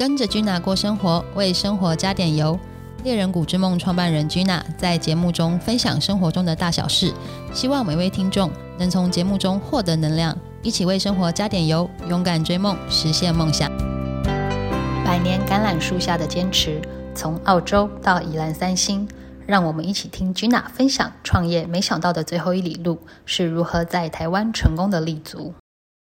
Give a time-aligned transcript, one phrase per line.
[0.00, 2.58] 跟着 Gina 过生活，为生活加点油。
[3.04, 7.12] 猎人谷之梦创办人 Gina 在节目中分享生活中的大小事，
[7.52, 13.70] 希望每位听众能从节目中获得能量，一起为生活加点油，勇敢追梦，实现梦想。
[15.04, 16.80] 百年橄榄树下的坚持，
[17.14, 19.06] 从澳洲到宜兰三星，
[19.46, 25.52] 让我们一起听 Gina 分享创业没想到的最后一里路是如何在台湾成功的立足。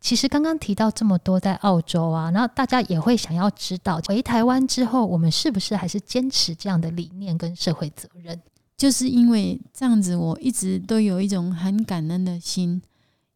[0.00, 8.40] 其实刚刚提到这么多在澳洲啊，然后大家也会想要知道，回台湾之后，我们是不是还是坚持这样的理念跟社会责任？
[8.76, 12.80] 就是因为这样子，我一直都有一种很感恩的心。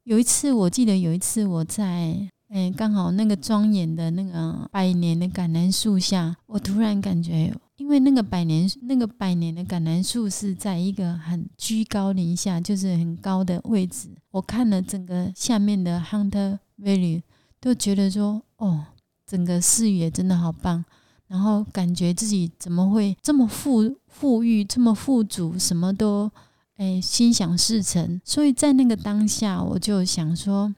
[0.04, 2.16] 有一次，我记得有一次我在，
[2.48, 7.52] 哎，刚好那个庄严的那个百年的橄榄树下，我突然感觉。
[7.76, 14.08] 因为那个百年那个百年的橄榄树是在一个很居高临下，就是很高的位置。
[14.30, 17.22] 我看了整个下面的 Hunter Valley，
[17.60, 18.86] 都觉得说，哦，
[19.26, 20.84] 整个视野真的好棒。
[21.28, 26.30] 然后感觉自己怎么会这么富富裕，这么富足，什么都
[26.76, 28.20] 哎心想事成。
[28.24, 30.72] 所以在那个当下，我就想说，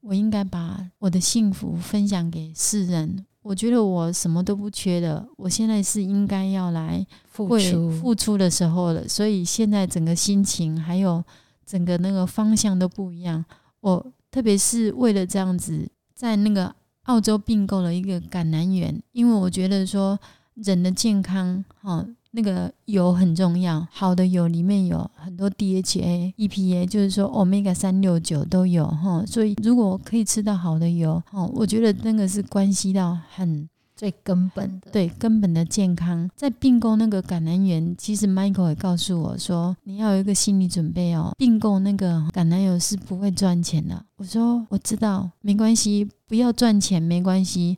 [0.00, 3.24] 我应该把我的幸福分享给世人。
[3.44, 11.22] 我觉得我什么都不缺的，我现在是应该要来付出付出的时候了，所以现在整个心情还有
[11.66, 13.44] 整个那个方向都不一样。
[13.80, 20.18] 我特别是为了这样子，在那个澳洲并购了一个橄榄园，因为我觉得说
[20.54, 22.06] 人的健康，哈。
[22.36, 36.30] 那个油很重要，好的油里面有很多 DHA、EPA，就是说 Omega 三六九都有哈，所以如果可以吃到好的油，哦，我觉得那个是关系到很最根本的，对根本的健康。
[36.36, 44.06] 在并购那个橄榄园，其实 Michael 也告诉我说，你要有一个心理准备哦，并购那个橄榄油是不会赚钱的。
[44.14, 47.76] 我说我知道，没关系，不要赚钱没关系，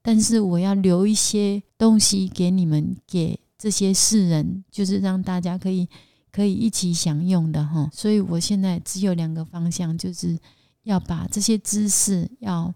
[0.00, 3.40] 但是我要留一些东西给你们给。
[3.58, 5.88] 这些世人就是让大家可以
[6.32, 10.38] 可以一起享用的哈，所以我现在只有两个方向，就是
[10.84, 12.74] 要把这些知识要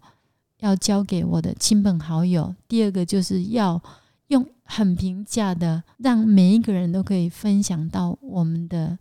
[0.58, 2.54] 要交给我的亲朋好友。
[2.68, 3.82] 第二个就是要
[4.28, 8.98] 用很平价的，让每一个人都可以分享到我们的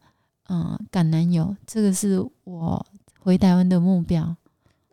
[0.48, 1.56] 嗯橄榄油。
[1.68, 2.86] 这个是我
[3.20, 4.36] 回台湾的目标，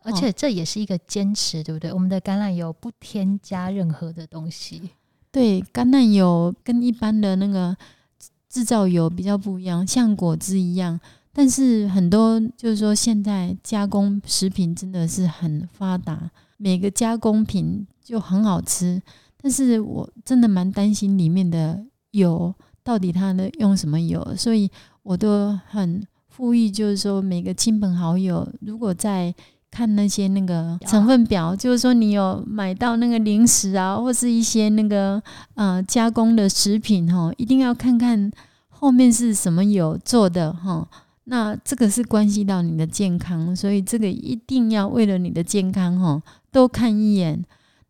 [0.01, 1.93] 而且这也是一个坚持，对不对？
[1.93, 4.89] 我们的橄榄油不添加任何的东西。
[5.31, 7.75] 对，橄榄油跟一般的那个
[8.53, 10.99] 制造油比较不一样，像果汁一样。
[11.33, 19.01] 但是很多就是说，现在加工食品真的是很发达，每个加工品就很好吃。
[19.41, 22.53] 但是我真的蛮担心里面的油
[22.83, 24.69] 到底它的用什么油，所以
[25.01, 26.05] 我都很
[26.37, 29.33] 呼吁，就是说每个亲朋好友如果在。
[29.73, 35.19] 看那些那个成分表，就是说你有买到那个零食啊，或是一些那个
[35.55, 38.31] 呃加工的食品哈，一定要看看
[38.69, 40.87] 后面是什么油做的哈。
[41.23, 47.43] 那这个是关系到你的健康，所以这个一定要为了你的健康哈，多看一眼。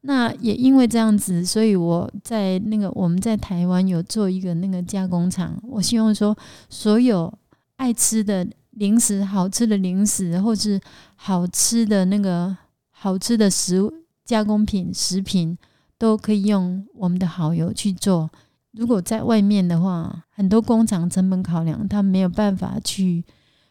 [0.06, 6.34] 那也因为这样子，所以我在那个我们在台湾有做一个那个加工厂，我希望说
[6.70, 7.34] 所有
[7.76, 8.48] 爱吃的。
[8.76, 10.80] 零食好吃的零食，或是
[11.16, 12.56] 好吃的那个
[12.90, 13.94] 好吃的食物
[14.26, 15.58] 加工品食品，
[15.98, 18.30] 都可以用我们的好油去做。
[18.72, 23.24] 如果在外面的话，很多工厂成本考量，他没有办法去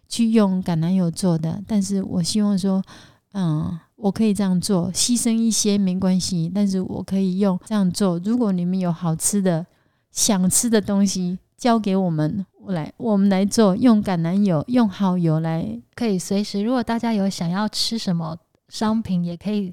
[0.09, 1.61] 去用橄榄油做的。
[1.67, 2.81] 但是我希望说，
[3.33, 8.21] 嗯，我可以这样做，牺牲一些没关系，但是我可以用这样做。
[8.21, 9.67] 如果你们有好吃的、
[10.13, 12.45] 想吃的东西，交给我们。
[12.59, 16.61] 我来，我们来做，用橄榄油，用好油来，可以随时。
[16.61, 18.37] 如果大家有想要吃什么
[18.69, 19.73] 商品，也可以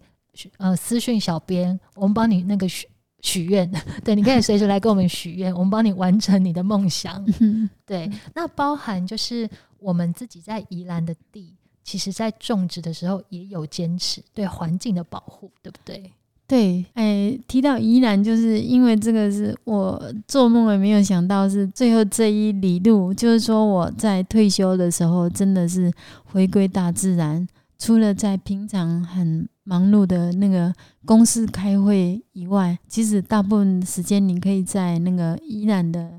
[0.57, 2.87] 呃私讯小编，我们帮你那个许
[3.21, 3.67] 许愿。
[4.05, 7.25] 对，你可以随时来跟我们许愿，我们帮你完成你的梦想。
[7.87, 16.13] 对，那包含就是我们自己在宜兰的地，其实在种植的时候也有坚持对环境的保护，对不对？
[16.49, 25.93] 对，哎，提到宜兰，就是因为这个是我做梦也没有想到是最后这一里路，就是说我在退休的时候，真的是
[26.25, 27.47] 回归大自然。
[27.77, 30.73] 除了在平常很忙碌的那个
[31.05, 36.13] 公司开会以外，其实大部分时间你可以在那个宜兰的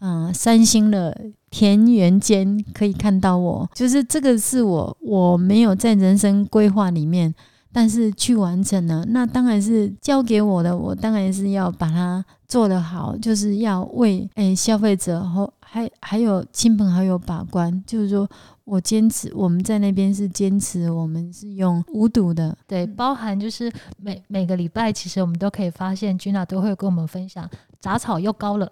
[0.00, 1.16] 嗯三星的
[1.50, 3.70] 田园间可以看到我。
[3.72, 7.32] 就是这个是我我没有在人生规划里面。
[7.78, 18.28] 但是去完成了，那当然是交给我的，我当然是要把它做得好，就是要为诶消费者和还还有亲朋好友把关，就是说
[18.64, 27.48] 我坚持我们在那边是坚持我们是用无毒的，对，包含就是每每个礼拜，其实我们都可以发现，Gina 都会跟我们分享
[27.78, 28.68] 杂草又高了，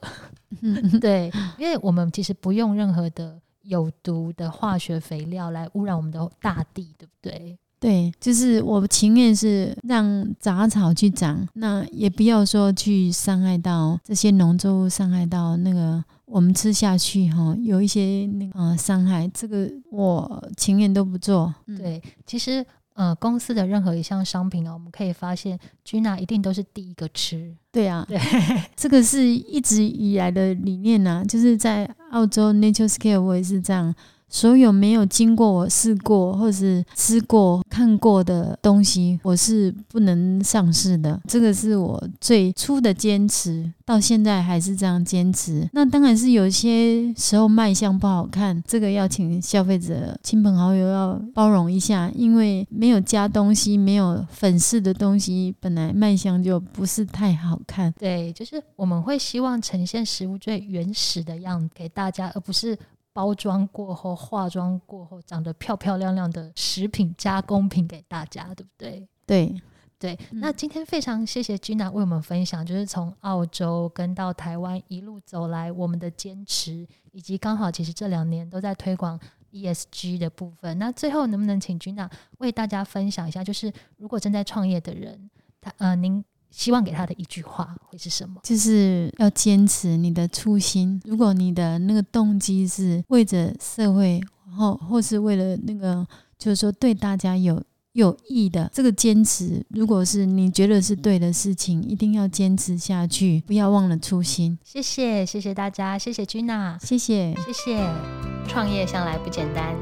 [1.00, 7.56] 对，因为我们其实不用任何的有毒的化学肥料来污染我们的大地，对不对？
[7.86, 21.54] 对，就是我情愿是让杂草去长，那也不要说去伤害到这些农作物，伤害到那个我们吃下去哈，有一些那个呃伤害，这个我情愿都不做。
[21.66, 25.56] 嗯对，其实呃，公司的任何一项商品啊，我们可以发现
[25.86, 27.54] ，Gina 一定都是第一个吃。
[27.70, 28.18] 对啊，对，
[28.74, 33.94] 这个是一直以来的理念呐、就是在澳洲 Nature Scale 我也是这样。
[34.28, 41.20] 所有没有经过我试过或是吃过、看过的东西，我是不能上市的。
[41.28, 45.68] 这个是我最初的坚持，到现在还是这样坚持。
[45.72, 57.92] 那当然是有些时候卖相不好看，这个要请消费者、亲朋好友要包容一下，因为没有加东西、没有粉饰的东西，本来卖相就不是太好看。
[57.98, 62.76] 对，就是我们会希望呈现食物最原始的样子给大家，而不是
[63.16, 69.08] 包装过后、化妆过后长得漂漂亮亮的食品加工品给大家，对不对？
[69.24, 69.62] 对，
[69.98, 79.18] 对，嗯那今天非常谢谢 Gina 为我们分享，就是从澳洲跟到台湾一路走来我们的坚持，以及刚好其实这两年都在推广
[79.50, 80.78] ESG 的部分。
[80.78, 88.40] 那最后能不能请 Gina 为大家分享一下，就是如果正在创业的人，他呃，您希望给他的一句话会是什么？
[88.42, 91.00] 就是要坚持你的初心。
[91.04, 96.06] 如果你的那个动机是为着社会，然后或是为了那个，
[96.38, 97.62] 就是说对大家有
[97.92, 104.58] 有益的这个坚持，如果是你觉得是对的事情，一定要坚持下去，不要忘了初心。
[104.64, 107.34] 谢谢，谢谢大家，谢谢 Gina，谢谢。
[107.34, 108.36] 谢谢。
[108.48, 109.74] 创业向来不简单，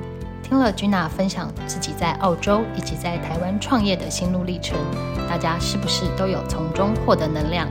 [0.54, 4.78] 听了 Gina 分享自己在澳洲以及在台湾创业的心路历程，
[5.28, 7.66] 大家是不是都有从中获得能量？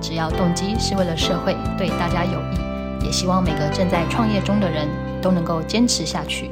[0.00, 4.88] 只要动机是为了社会，对大家有益，也希望每个正在创业中的人
[5.20, 6.50] 都能够坚持下去。